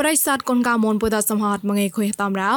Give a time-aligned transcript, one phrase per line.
[0.00, 2.52] ប្រិស័តកុនកៅមនពុតសំហតមងេខុយតំរោ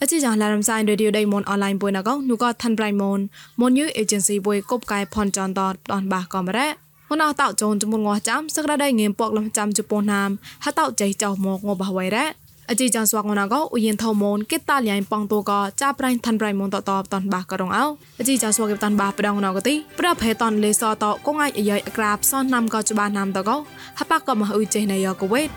[0.00, 3.18] អជីចាឡារំសាយរេឌីយោដៃមនអនឡាញពុយណកនូក៏ថាន់ប្រៃមន
[3.60, 5.60] មនយូអេเจนស៊ីពុយកົບកែផនចនត
[5.90, 6.68] តនបាកំរ៉ា
[7.10, 10.30] ងនអតោចូនចមុនងោះចាំសក្តាដៃងៀមពកលំចាំជប៉ុនណាម
[10.64, 12.26] ហតោចៃចោមកងបបវៃរ៉ា
[12.70, 17.84] អជីចាស្វាកងណាកឧយិនថោមនគេតាលៃប៉ងតូកចាប្រៃថាន់ប្រៃមនតតតនបាករងអោ
[18.20, 23.50] អជីចាស្វាកតាន់បាប្រដងណកទីប្រភេតនលេសតកងអាយអាយអក្រាបសនណាំកច្បាណាំតក
[23.98, 25.50] ហបកមហឧចេណយកវេត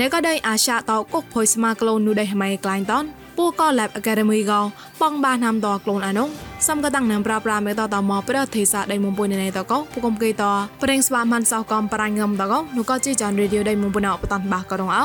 [0.00, 3.04] អ្នកក៏ដេញអាសាតោកុកភុយស្មាក្លូននោះដេញហ្មៃក្លាញ់តន
[3.36, 4.60] ពូកោ Lab Academy កោ
[5.02, 6.28] បងបានហាំតក្លូនអានោះ
[6.68, 10.44] សំក៏តាំងណាំប្រាប់ប្រាមេតតមកប្រទេសសាដេញមុំពុយណៃតកោពកុំគេត
[10.82, 15.04] ប្រេងស្វាមិនសោះកំប្រាញ់ងំតកោនោះក៏ជីចានរីឌីយោដេញមុំពុយណោបតនបាក៏រងអោ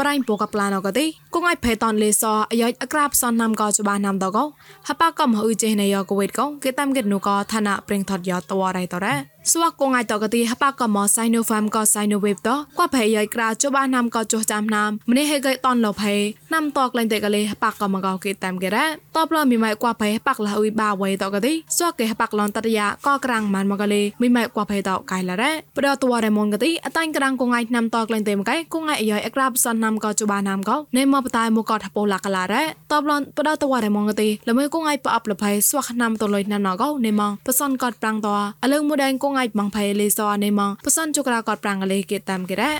[0.00, 4.44] ប្រៃពកប្លានកទេគងឲ្យផេតនលេសអាយអក្រាបសនណាំកោចបាណាំតកោ
[4.88, 16.18] ហបកមហឺចេណៃយកវេតកោគេតាមគេនូកោឋានៈប្រេងថតយោតវរៃតរ៉ា ស្វាកង ai តកទីហបកមសៃណូហ្វាំក៏សៃណូវេបតក៏ភ័យយាយក្រាចបាណាំក៏ចុះចាំណាំម្នេះហេកៃតនលភ័យ
[16.54, 18.86] ណាំតកលែងតែកលេហបកកមកគេតាមគេរ៉ា
[19.16, 38.28] តបលមីម៉ៃកួភ័យហបកលអ៊ុយបាវៃតកទីស្វាកគេហបកលនតរយាក៏ក្រាំងបានមកលេមីម៉ៃកួភ័យតកៃឡារ៉ាប្រតវរមនកទីអតាញ់ក្រាំងកង ai ណាំតកលែងតែមកៃកង ai យាយអក្រាបសនណាំក៏ចបាណាំក៏ណេមកបតាយមកក៏ថពោឡាកឡារ៉ាតបលនប្រតវរមនកទីល្មើកង ai ប្រអប់លភ័យស្វាកណាំតលុយណាំណកោណេមកបសនក៏ប្រាំងត
[38.64, 42.72] អលឹងមួយដែងកង ai បងភ័យលេសនេមងពសនជក្រកតប្រាំងលេគេតាមគេរ៉ា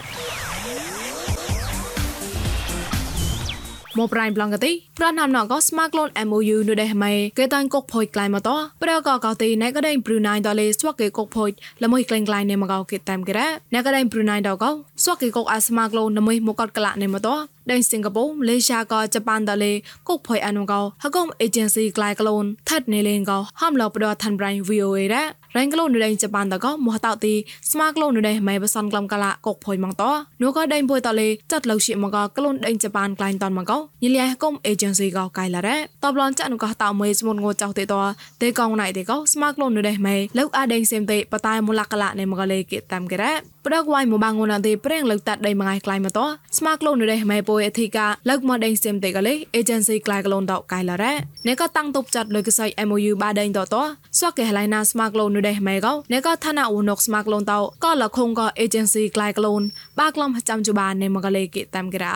[3.99, 8.51] មកប្រៃប្លងកទីប្រណាំណកស្មាក្លូន MOU នៅដែរម៉ៃគេតាញ់កុកផុយក្លៃមកត
[8.83, 11.51] ប្រកកកទីណែក៏ដេញព្រូណៃដលេស្វកគេកុកផុយ
[11.85, 14.65] ល្មួយក្លែងក្លៃណែមកគេតាមគេរ៉ាណែក៏ដេញព្រូណៃដក
[15.05, 19.72] ស្វកគេកុកអាស្មាក្លូនល្មួយមកកតក្លាណែមកត ដេញសិង្ហបុរីម៉ាឡេស៊ីក៏ជប៉ុនដលេ
[20.08, 25.24] កុកផុយអានុកោហកុំអេเจนស៊ីក្លៃក្លូនថាត់នេលេងកោហំឡោប្រដថាន់ប្រៃ VOA រ៉ា
[25.56, 27.34] រ៉ែងក្លូននៅដេញជប៉ុនតកមោះតោទី
[27.72, 30.04] ស្មាក្លូននៅដេញម៉ៃបសនក្លំកាឡាកុកផុយម៉ងត
[30.42, 37.94] នោះក៏ដេញពុយតលេចាត់លោកជាមកក្លូនដេញជប៉ុនក្លែងតនមកកោញលះកុំអេเจนស៊ីកោកៃឡារ៉ាតបឡនចានុកោតោមេស្មុនងោចោទេត
[38.42, 43.34] ទេកងណៃទេកោស្មាក្លូននៅដេញម៉ៃលោកអាដេញសេមទេបតាយមូលកឡានៃមកលេគេតាមគេរ៉ា
[43.67, 51.15] ប្រកវាយមួយបាងូនអត់ទេប្រេងលើកតាត់ដីមួយក្លាយមកតោះស្មាក្លូននេះម៉ែពុយអធិការលើកមកដេញសៀមតេកលេ agency ក្លាយក្លូនតោកាយឡរ៉ា
[51.47, 53.87] អ្នកក៏តាំងទប់ចាត់លើកសៃ MOU បាដេញតោតោះ
[54.21, 59.63] សក់កេះឡៃណាស្មាក្លូននេះម៉ែកោអ្នកក៏ឋានៈឧណុកស្មាក្លូនតោក៏លខុងក៏ agency ក្លាយក្លូន
[59.99, 62.15] បាក្លំចាំជបាននៃមកលេគេតាំក្រៅ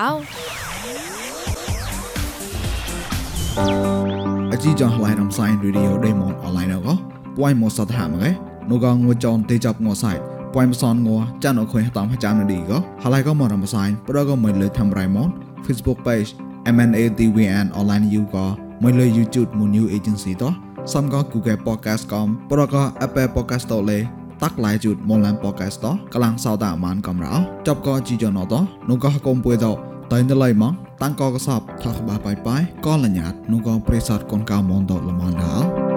[4.52, 6.88] អជីចងឡៃនំសៃរីឌីអូដេម៉ុនអនឡាញអក
[7.36, 8.30] ពួយមកសតហាមកេ
[8.70, 11.08] នោះក៏ងួចចនទេចាប់ងួសៃ ប៉ៃមសនង
[11.44, 15.30] ចានអខុយតាមចាំនឌីកហើយក៏មករំសាយប្រក៏មិនលើធ្វើរៃម៉ត
[15.66, 16.28] Facebook page
[16.74, 18.46] MNATVN online you ក៏
[18.84, 20.52] មិនលើ YouTube មួយ new agency តោះ
[20.92, 23.98] សំក៏ Google podcast កំប្រក៏ Apple podcast តលេ
[24.42, 27.34] តាក់ឡាយជូតមនឡាន podcast តោះកំឡាំងសោតអាម៉ានកំរោ
[27.66, 29.72] ចប់ក៏ជីយ៉ណតោះនោះក៏កុំពួយតោ
[30.12, 35.87] តែនៅឡៃមកតាំងកកសបថាក្បាបាយបាយក៏លញ្ញាតនោះក៏ព្រេសតកូនកៅមនតលមនដល់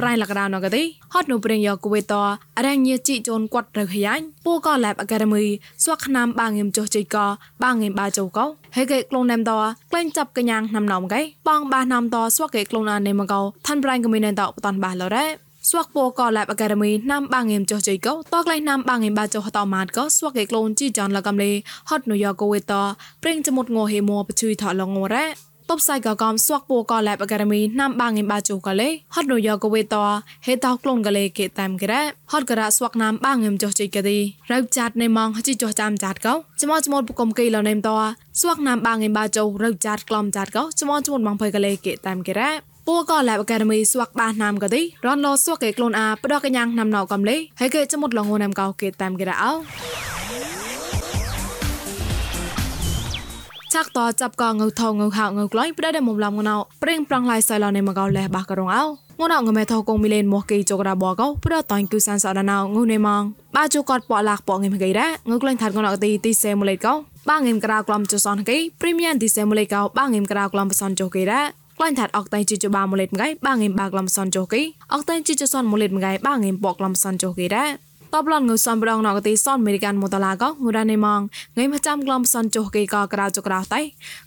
[0.00, 0.82] ប្រៃលកដៅណកទេ
[1.12, 2.14] ហត់នៅព្រៀងយកគួយត
[2.58, 5.46] អរញៀជីជូនគាត់រើខាញ់ពូក៏ Lab Academy
[5.82, 7.16] ស្វាក់ណាំបាងងឹមចុះជិក
[7.62, 8.44] បាងងឹមបាចុកោ
[8.76, 9.52] ហេកេក្លូនណែមត
[9.90, 15.26] ក្លែងចាប់កញ្ញាងណាំណំកែបងបាណាំតស្វាក់កេក្លូនអានេមកោឋានប្រៃកមីណែតបតនបាឡរ៉េ
[15.68, 21.50] ស្វាក់ពូក៏ Lab Academy ណាំបាងងឹមចុះជិកោតក្លែងណាំបាងងឹមបាចុះតម៉ាតក៏ស្វាក់កេក្លូនជីចានលកំលេ
[21.88, 22.72] ហត់នៅយកគួយត
[23.22, 25.26] ព្រៀងចមុតងហេមួបជួយថឡងរ៉េ
[25.70, 29.96] តបសៃកកំស្វាក់ពូក Lab Academy ណាំបាងងបាជូកលេហត់នយកវេត
[30.46, 32.00] ហេតោក្លូនកលេគេតាមក្រែ
[32.32, 34.18] ហត់ករស្វាក់ណាំបាងងចុះជិកទី
[34.52, 37.90] រៅចាត់នៃម៉ងហជីចុះចាំចាត់កោចមចមតបកុំគីលនេមត
[38.40, 42.50] ស្វាក់ណាំបាងងបាជូរៅចាត់ក្លំចាត់កោចមចមតបងភើកលេគេតាមក្រែ
[42.86, 50.13] ពូក៏ Lab Academy ស្វាក់បាណាំក៏ទីរនលោស្វាក់គេក្លូនអាផ្ដោះកញ្ញាំងណាំណៅកំលេហើយគេចមុតលងងណាំកោគេតាមក្រែ
[53.74, 58.84] អោចាក់តចាប់កងៅថងៅហៅងៅក្លាញ់ប្រដេមុំឡំងណៅប្រេងប្រងឡៃសៃឡនៃមកោលេបាករងអោ
[59.20, 63.22] ងណៅងមេថោកងមីលេនមកគីចក្រាបកោប្រតាញ់គូសានសអដណៅងៅនេម៉ង
[63.56, 66.92] បាជូកតប៉ឡាក់ប៉ងងេមកៃរ៉ងៅក្លាញ់ថាត់ងណៅទីទីសេមូលេកោ
[67.30, 71.40] បាងងេមក្រៅក្លំចសនកៃព្រីមៀមទីសេមូលេកោបាងងេមក្រៅក្លំបសនចុកៃរ៉
[71.78, 74.60] ក្លាញ់ថាត់អកតៃជីចបាមូលេតមកៃបាងងេមបាក្លំសនចុកៃ
[74.94, 77.64] អកតៃជីចសនមូលេតមកៃបាងងេមប៉ក្លំសនចុកៃរ៉
[78.14, 81.20] តបឡនងសំប្រងណកទីសនអមេរិកានមូតឡាកងូរ៉ានេម៉ង
[81.58, 83.80] ងៃមចាំក្លំសនចុះគេកក្រៅចក្រៅតៃ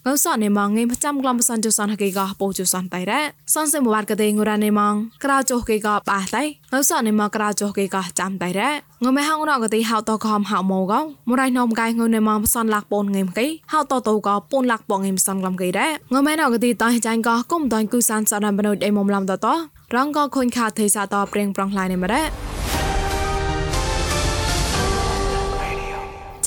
[0.06, 3.20] ងសនេម៉ងងៃមចាំក្លំសនចុះសនគេកពោចុះសនតៃរ៉
[3.54, 4.94] សនសេមបាត់កទេងូរ៉ានេម៉ង
[5.24, 6.44] ក្រៅចុះគេកបាតៃ
[6.74, 8.70] ងសនេម៉ងក្រៅចុះគេកចាំតៃរ៉
[9.06, 10.94] ងមេហងរកទីហៅតកំហៅម៉ូក
[11.30, 19.48] មរៃណំកៃងនេម៉ងសនលាក់ពូនងៃមកៃហៅតតកពូនលាក់ពងងៃសនក្លំគេរ៉ងមេណកទីតៃចាញ់កគុំតៃគូសានសនបណុដៃមុំឡំតត
[19.96, 22.57] រងក៏ខុញខាទេសាតប្រេងប្រងខ្លៃនេះមកដែរ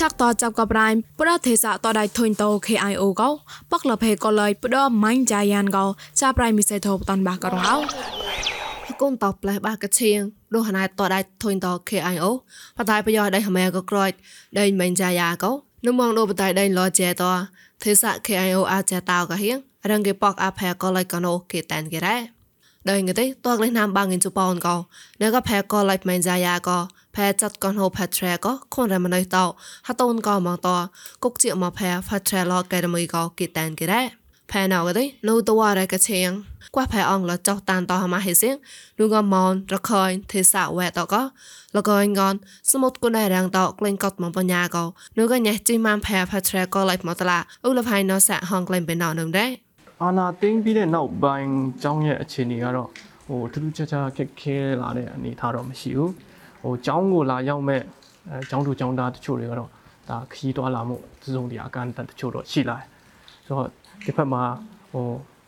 [0.00, 0.88] ឆាក់តចាប់កប្រៃ
[1.20, 3.29] ប្រទេសៈតដៃធុញតោ KIO កោ
[3.70, 5.85] បកលភេក៏លើយផ្ដោម៉ាញ់ចាយ៉ានកោ
[6.20, 7.76] ចាប្រៃមិសេធោបតនបាក៏រងអោ
[9.00, 10.20] កូនតបផ្លេះបាកឈៀង
[10.55, 12.26] ដូចណៃតដៃធុញតោ KIO
[12.76, 14.11] បតៃប្រយោដៃហមែក៏ក្រួយ
[14.58, 15.50] ដៃម៉ាញ់ចាយ៉ាកោ
[15.87, 17.25] នុំងដូបតៃដៃលោចេត
[17.82, 19.56] ទេសៈ KIO អាចតោក៏ហៀង
[19.91, 22.17] រងគេបកអាផែក៏ឡៃកណូគេតានគេរ៉ា
[22.88, 24.76] ដោយងទេតកលេណាមបាងិនជប៉ុនកោ
[25.20, 26.79] នៅក៏ផែក៏ឡៃម៉ាញ់ចាយ៉ាកោ
[27.16, 29.46] ផែจัดก่อนโฮแพทรก็คนรมันได้ตอ
[29.88, 30.75] ฮัตนก็มองตอ
[31.24, 34.02] กุกจิมาแพแพทรลอแกดมีก็กิแตนกิได้
[34.48, 36.31] แพนเอาก็ได้นูตัวอะไรก็เชียง
[36.75, 38.56] กว่าแพอองแล้วจอกตานต่อมาให้เสียง
[38.98, 41.22] นูก็มอนระคอยเทสาแวะต่อก็
[41.74, 42.36] แล้วก็งอน
[42.69, 44.84] สมุดก็ได้แรงต่อเกรงกดมองปัญญาก็
[45.16, 49.46] นูก็เนี่ยจิมันแพแพทรก็ไล่มาตลาอุลภัยนอแสห้องเกรงเป็นนอนหนึ่งได้
[50.02, 51.50] အာနာသိမ်းပြီးတဲ့နောက်ပိုင်း
[51.81, 52.90] ကျောင်းရဲ့အခြေအနေကတော့
[53.25, 56.12] ဟိုထူးထူးခြားခြားခက်ခဲလာတဲ့အနေအထားတော့မရှိဘူး
[56.62, 57.83] ဟိုကျောင်းကိုလာရောက်မဲ့
[58.31, 59.71] အဲကျောင်းသူကျောင်းသားတချို့တွေကတော့
[60.09, 62.87] ဒါခရီးသွားလာမှုစစုံတရားအကန့်အသတ်တချို့တော့ရှိလာတယ်
[63.47, 63.67] ဆိုတော့
[64.05, 64.43] ဒီဘက်မှာ
[64.93, 65.07] ဟို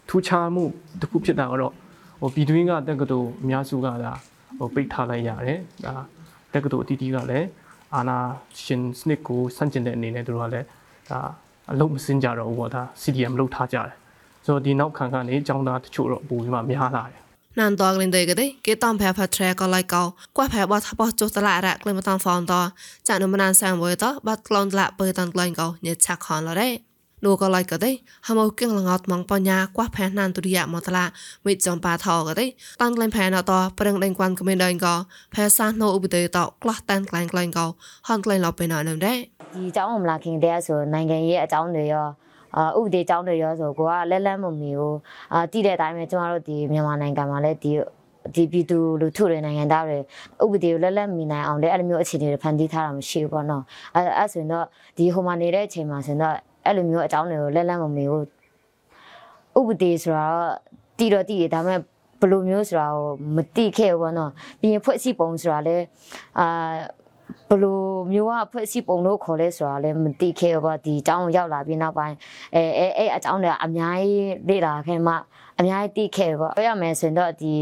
[0.08, 0.64] ထူးခြားမှု
[1.00, 1.72] တစ်ခုဖြစ်တာကတော့
[2.20, 4.12] ဟိုပြည်တွင်းကတက္ကသိုလ်အများစုကဒါ
[4.58, 5.92] ဟိုပိတ်ထားလိုက်ရတယ်ဒါ
[6.52, 7.46] တက္ကသိုလ်အတီးတီးကလည်း
[7.94, 8.18] အာနာ
[8.64, 10.66] ရှင်စနစ်ကိုစန့်ကျင်တဲ့အနေနဲ့သူတို့ကလည်း
[11.10, 11.18] ဒါ
[11.72, 13.90] အလုပ်မစင်ကြတော့ဘူးပေါ့ဒါ CDM လုပ်ထားကြတယ်
[14.44, 17.21] ဆိုတော့ဒီနောက်ခံကနေចောင်းသားတချို့တော့ပိုပြီးမှများလာတယ်
[17.60, 20.02] ណានតក្លិនដេកទេគេតំប្រែផាត្រែក៏ឡៃកោ
[20.36, 22.54] គាត់ប្រែបោះថាបោះចុះតឡារៈក្លិនមកតំហ្វនត
[23.08, 26.70] ចាក់នំណានសាំវើតបាត់ក្លងតឡាបើតំក្លែងកោញេឆាក់ខនឡរ៉េ
[27.24, 27.90] នោះក៏ឡៃក៏ទេ
[28.26, 31.04] ហមគៀងលងអត់ម៉ងបញ្ញាគាត់ប្រែណានទុរិយមកតឡា
[31.46, 32.46] មិចំបាថក៏ទេ
[32.82, 34.94] តំក្លែងប្រែណតប្រឹងដេងគួនគមែនដេងកោ
[35.34, 37.66] ប្រែសាសណូឧបទេតក្លះតានក្លែងក្លែងកោ
[38.08, 39.18] ហនក្លែងឡប់ពេលណោនឹមដែរ
[39.54, 42.06] ជីចောင်းអំឡាគិងដែរសូနိုင်ငံရဲ့အကြောင်းတွေရော
[42.56, 44.98] အာဥပဒေကြောင်းတွေရောဆိုကိုကလက်လက်မမီဘူး
[45.34, 47.72] အာတည်တဲ့အတိုင်းပဲကျမတို့ဒီမြန်မာနိုင်ငံမှာလည်းဒီ
[48.34, 49.98] ဒီပြည်သူလူထုတွေနိုင်ငံသားတွေ
[50.42, 53.62] ဥပဒေကိုလက်လက်မီနိုင်အောင်လည်းအဲ့လိုမျိုးအခြေအနေတွေဖန်တီးထားတာမရှိဘူးပေါ့နော်
[53.94, 54.66] အဲ့အဲ့ဆိုရင်တော့
[54.96, 56.34] ဒီဟိုမှာနေတဲ့အချိန်မှာဆိုတော့
[56.66, 58.24] အဲ့လိုမျိုးအကြောင်းတွေကိုလက်လက်မမီဘူး
[59.58, 60.26] ဥပဒေဆိုတာ
[60.98, 61.80] တည်တော့တည်တယ်ဒါပေမဲ့
[62.20, 65.84] ဘယ်လိုမျိုးဆိုတာကိုမသိခဲ့ဘူးပေါ့နော်ပြီးရင်ဖွဲ့စည်းပုံဆိုတာလည်း
[66.38, 66.74] အာ
[67.49, 67.79] ဘလို
[68.11, 72.15] မျိုးကဖွဲ့စည်းပုံလို့ခေါ်လဲဆိုတာလည်းမသိခဲ့ဘူးပေါ့ဒီအကြောင်းရောက်လာပြီးနောက်ပိုင်း
[72.55, 75.13] အဲအဲအဲအကြောင်းတွေအများကြီးလေ့လာခဲ့မှ
[75.59, 77.55] အများကြီးသိခဲ့ပေါ့ပြောရမယ်ဆိုရင်တော့ဒီ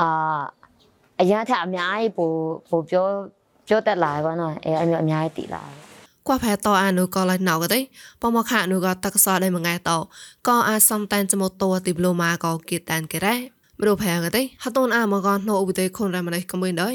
[0.00, 0.40] အာ
[1.20, 2.30] အရာထအများကြီးပို
[2.70, 3.06] ပိုပြော
[3.68, 5.62] ပြောတတ်လာပါတော့အဲအမျိုးအများကြီးတည်လာ
[6.26, 7.80] กว่าแพ้ต่ออานุก็เลยหนาวก็ได้
[8.20, 9.96] ปมค่ะนุก็ตักซอได้มาไงต่อ
[10.46, 13.34] ก็อาซัมแตนจะหมดตัวติบโลมาก็กิดแตนก็ได้
[13.76, 16.88] ไม่รู้แพ้ก็ได้ฮัตต้นอามาก็โนอุบเตคนแรงมาได้ก็ไม่ได้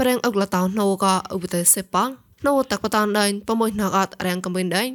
[0.00, 2.08] ប្រេងអុកលតោណូក៏ឧបទេសប៉ង
[2.46, 4.88] ណូតាក់បតនដេញប្រមួយណកអត់រាំងកំវិញដេញ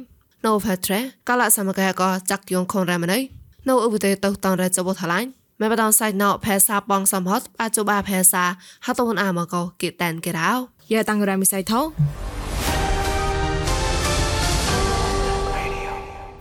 [0.46, 3.18] ណូផាត្រេកាលៈសមកែក៏ចាក់យងខុនរ៉ាមណៃ
[3.68, 5.28] ណូឧបទេសតោតនរ៉ាចវថ្លាញ់
[5.60, 8.44] មេបតនសៃណោភាសាបងសំហត់អាចុបាភាសា
[8.86, 10.50] ហតូនអាមកោគេតានគេរោ
[10.92, 11.80] យ៉ាតាំងរ៉ាមិសៃថោ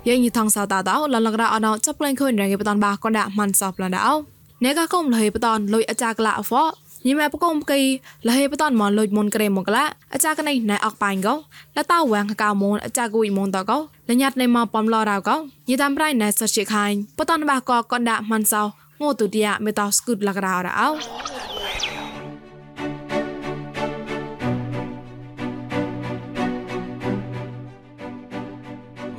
[0.07, 4.15] យើងយីថងសៅតាតោលលករ៉អណោចាប់ក្លែងខុនរ៉ាគេបតនបាក៏ដាក់មិនសោះប្លន់ដោ
[4.63, 7.79] អ្នកក៏កុំលហេបតនលុយអាចារក្លាអហ្វ ញីម៉ែបកុំកី
[8.27, 11.33] លហេបតនមកលុយមុនក្រេមកឡាអាចារ្យកណៃណៃអកបាញ់កោ
[11.77, 13.77] លតាវាងកៅមុនអាចារ្យគួយមុនតកោ
[14.09, 15.35] លញាត់ណៃមកបំឡរៅកោ
[15.69, 18.63] ញីតាមប្រៃណៃសតជាខាញ់បតនបាកកកដាក់ម៉ាន់សោ
[19.01, 20.87] ងូទុតិយាមេតោស្គូតលករៅរៅ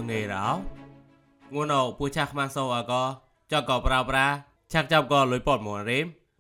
[0.09, 0.49] ងេរោ
[1.55, 2.93] ងួនអោពូចាក់ខ្មាសោអក
[3.53, 4.27] ចកកប្រោប្រា
[4.73, 6.07] ឆាក់ចាប់កលុយពតមរេម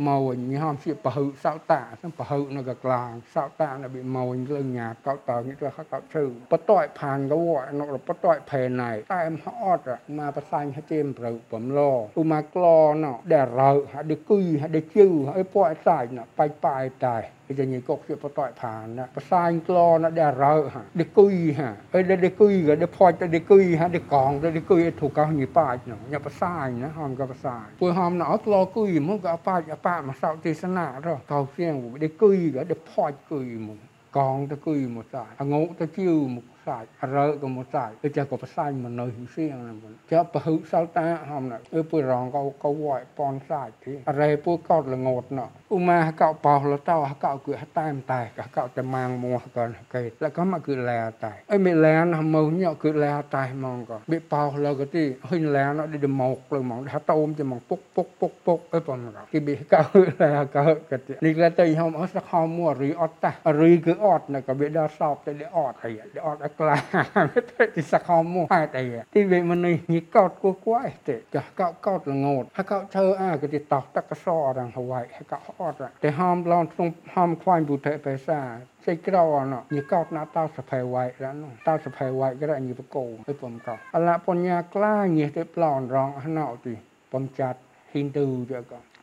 [0.06, 1.82] មកវិញហមជាប្រហឹសពតា
[2.18, 9.84] ប្រហឹនៅក៏ក្លាយសពតានៅ bị មកវិញលើញ៉ាកោតនេះទៅហកោឈឺបតយផានក៏វ៉ៃនៅបតយផែណៃតែមអត់
[10.18, 11.80] មកប្រសាញ់ហេមប្រៅបំឡ
[12.20, 12.66] ឧមាក្ល
[13.04, 17.16] ណដែលរើហាដេគុយហាដេជឺហើយពួកអសាយណបៃបាយតែ
[17.48, 31.74] គេញីកុកជាបតយផានណាប្រសាញក្លណដែលរើហាដេគុយហាហើយដេគុយក៏ដេផចដេគុយហាដេកងដេគុយធូកោញីបាចណញ៉ាប្រសាញណាហមក៏ប្រសាញពួកហមណអត់ក្លគុយមកក៏បាចអបាមកសោទេសនារកោសៀង
[32.04, 33.78] ដេគុយក៏ដេផចគុយមក
[34.16, 45.41] កងទៅគុយមកសាអងទៅជឿមកសាច់រើក៏មកសាច់គឺចាក៏ផ្សាច់មនុស្សសៀងណាមិនចាប្រហុសល់តាហមណាអឺពួយរងក៏ក៏វ៉ៃប៉ុនសាច់ទីរ៉េពួយកោតលងត់ណ
[45.75, 48.21] ឧមាកោបោលតោកោគឺតែមតែ
[48.57, 49.63] កោតែម៉ាងមួក៏
[49.93, 50.91] កេแล้วก็มาคือแล
[51.23, 59.81] តែអីមិនแลនមើញគឺแลតែហ្មងក៏បិបោលក៏ទីហ៊ុញแลនឌីដមកលើហ្មងថាតោមជាហ្មងពុកពុកពុកពុកអីប៉ុនក៏គេបិកោ
[60.19, 60.25] แล
[60.55, 65.91] ក៏ក៏នេះក៏ទៅហមអស់សខមមួរីអត់តារីគឺអត់ណាក៏បិដល់សោបទៅអត់អី
[66.25, 66.76] អត់អ ក្លា
[67.58, 78.40] ទៅទីសខមមួហេតុអីទីវិមនុស្សញីកោតគួគួអីទេចាស់កោកោតលងត់ហើយកោឈើអាក៏ទីតោតកសររងហវៃហើយកោអត់តែហមឡងក្នុងហមខ្វាញ់ពុទ្ធិបេសា
[78.86, 86.74] សេចក្រោណញីកោតណាតោសភ័យវៃរណតោសភ័យវៃក៏ញីបកោទៅពំកោអលបញ្ញាក្លាញីទៅប្លន់រងអណោទី
[87.12, 87.58] ពំចាត់
[87.92, 88.26] ហិណ្ឌូ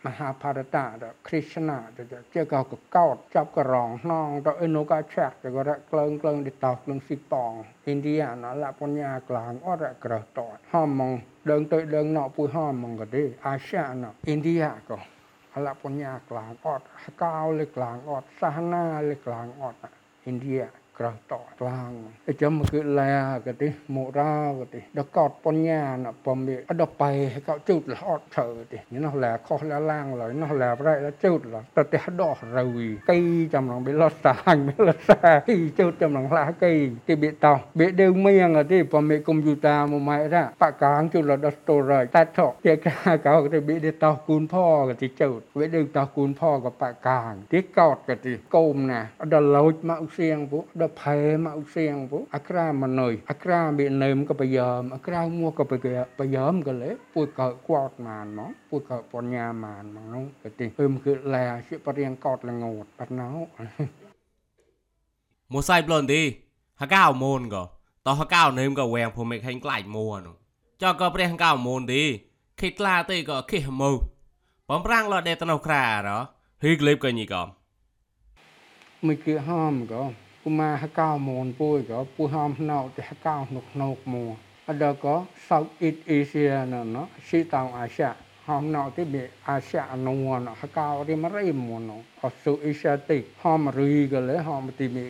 [0.07, 7.51] ទៅក៏មហាភារតៈទៅគ្រីស្ណាទៅជាកោកកោតចាប់ករងណងទៅអេនូកាឆាក់ទៅក៏រក្លងក្លងទៅតោក្លងស៊ីប៉ង
[7.91, 10.39] ឥណ្ឌាណលបញ្ញាក្លាងអត់ក្រោះត
[10.73, 11.01] ហមម
[20.97, 23.13] កដឹងទៅដឹងណោពួយហមមកក៏ទេអាសាណឥណ្ឌាក៏អលបញ្ញាក្លាងអត់កោលេក្លាងអត់សាសនាលេក្លាងអត់ឥណ្ឌាក្រោះតក្លាងអញ្ចឹងមកគឺឡា
[23.45, 26.37] ក៏ទេមករោក៏ទេដល់កោតបញ្ញាណពំ
[26.69, 27.11] អត់ដល់បៃ
[27.47, 33.17] កោជូតលអត់ឈើទេនោះឡាខុសឡាឡាងឡើយនោះឡាប្រៃឡាជូតឡាតទេដោះរវីកៃ
[33.53, 36.71] ចំឡងបិលត់សាញ់បិលត់សាគីជូតចំឡងឡាកៃ
[37.07, 42.93] គេបិតោបិដេវមៀងទេពំកុំព្យូទ័រមួយម៉ៃរ៉ាបកាងជូតលដស្តូរ៉ៃតែថកជាកា
[43.25, 44.55] កោក៏ទេបិដេតោគូនផ
[44.89, 49.01] ក៏ទេជូតបិដេតោគូនផក៏បកាងទីកោតក៏ទេកុំណា
[49.33, 50.86] ដល់លោចមកសៀងពុដល់ផែមកសៀ
[51.93, 55.73] ងពុអក្រាមណុយអក្រាមាននឹមក៏បយមអក្រាមួក៏ប
[56.35, 63.27] យមក៏លេពួយកោគួតម៉ានមកពួយកោបញ្ញាម៉ានមកនោះក៏ទេអឹមគឺឡាជាបរៀងកោតលងត់បាត់ណៅ
[65.53, 66.21] មួយសៃប្លន់ទី
[66.81, 67.63] ហកៅមូនក៏
[68.07, 70.35] តោះហកៅនឹមក៏វែងភូមិខេងក្លាច់មួនោះ
[70.81, 72.03] ចောက်ក៏ព្រះហកៅមូនទី
[72.61, 73.91] ខេក្លាទេក៏ខេមើ
[74.69, 76.09] បំប្រាំងលដេតណូក្រារ
[76.63, 77.43] ហ៊ីក្លេបក៏ញីក៏
[79.05, 80.26] មួយគឺហមក៏គុ
[80.59, 84.25] មាហកៅមូនពួយក៏ពួយហមណៅតែហកៅនុកនុកមួ
[84.69, 85.15] អដក៏
[85.47, 88.09] South East Asia ណណស៊ីតោអាសា
[88.47, 91.91] ហមណៅទីបេអាសាអនុណហកៅរីមរីមួណ
[92.23, 95.05] អសុអេសាតិហមរីក៏លេហមទីមី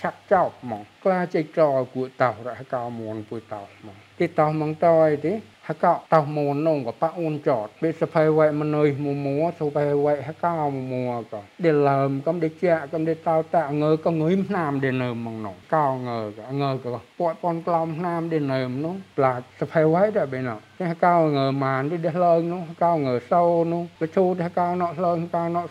[0.00, 1.64] ឆាក់ចោបមកក្លាចេក្រ
[1.94, 5.34] គួតោរហកៅមូនពួយតោមក ទីតោមកតយទី
[5.68, 10.56] ហកតោមូននងក៏ប៉អូនចតបិសភ័យវៃមនុយមួមួសុភ័យវៃហកោ
[10.92, 25.62] មួក៏ដែលលើមកំដេជាកំដេតោតងើក៏ងុយស្នាមដែលនៅមកនោះកោងើក៏ងើក៏ពួតប៉ុនក្លំស្នាមដែលនៅនោះផ្លាច់សភ័យវៃដែរបេណោតែហកោងើម៉ានដែលលើងនោះកោងើសោនោះលជូតែហកោណោលើងកោណោ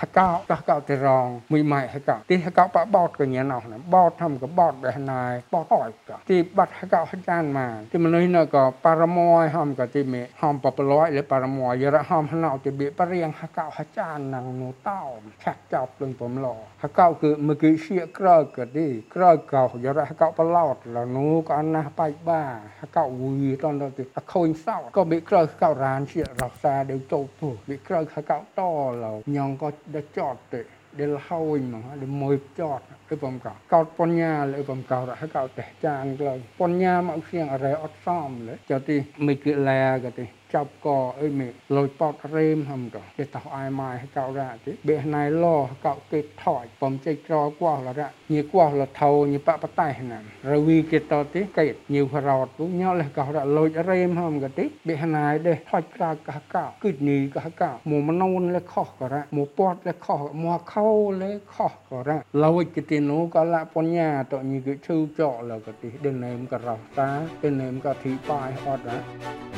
[0.00, 15.00] ហកោកកោទៅរងមីម៉ៃហកោទីហកោបបោតក៏ញណោះណាបោតធ្វើក៏បោតបេះណាយបោតអយក៏ទីបាត់ហកោហចានមកទីមនុស្សនៅក៏ប៉រមយហំក៏ទីមេហំបបលយលប៉រមយយរហំណៅទីបិបរៀងហកោហចានណងនោះតោ
[15.42, 16.48] ឆាក់ចាប់លឹងបំឡ
[16.82, 22.42] ហកោគឺមកគឺជាក្រៅក៏ទីក្រៅកោយរហកោបឡោតលនោះក៏អណាស់បាច់បា
[22.80, 28.60] ហកោវីតនទៅខូនសោក៏បិក្រៅកោរានជារក្សាដូចតោពុបិក្រៅហកោត
[29.04, 30.62] ឡញងក៏ដចតទេ
[31.00, 38.96] ដែលហើយមកដែលមួយចតគឺបំកោកោតបញ្ញាលើបំកោរហកោតេចាងក្លងបញ្ញាមកជាងអរេអត់សំលើចទី
[39.26, 40.88] មិនគឺឡាក៏ទី ចាប់ក
[41.20, 45.46] អីមេលុយប៉តរេមហំក៏គេតោអាយម៉ាយកោរ៉ាទីបេណៃឡ
[45.86, 50.18] កោគេថយបំចេក្រកោះលរ៉ាញីកោះលថោញីបបតៃណា
[50.52, 60.88] រវីគេតទីកេញីរោតពុញលកោរ៉ាលុយរេមហំក៏ទីបេណៃដេថយក្រកកោគិតនីកកោមមនូនលខោះក៏រ៉ាមពតលខោះមកខោ
[61.22, 61.24] ល
[61.54, 67.10] ខោះក៏រ៉ាលុយគេទីនោះក៏លបញ្ញាតញីគឺឈឺចកលក៏ទីដេណេមក៏រោតា
[67.44, 68.98] ដេណេមក៏ធីបាយអត់រ៉ា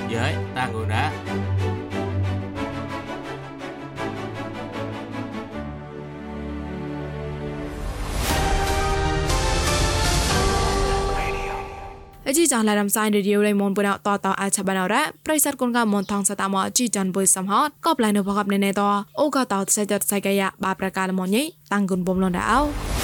[0.08, 0.34] Giới
[0.86, 1.12] ta ngủ đã
[12.26, 18.80] អជីចានឡារំសាយរីឌីយោរៃមនពុនតតអាចបណរ៉ាប្រិស័តគុនកមនថងសតាមអជីចានបុយសំហតកបឡៃនៅបកបណេណេត
[19.20, 22.99] អូកតោសៃតសៃកយ៉ាបាប្រកាលមញីតាំងគុនបំលនដៅ